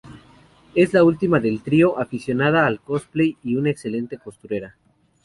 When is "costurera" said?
4.17-4.75